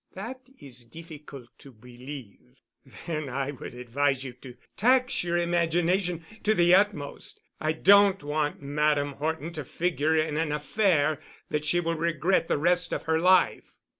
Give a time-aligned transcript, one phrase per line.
[0.15, 2.55] "That is difficult to believe."
[3.05, 7.39] "Then I would advise you to tax your imagination to the utmost.
[7.59, 12.57] I don't want Madame Horton to figure in an affair that she will regret the
[12.57, 13.75] rest of her life."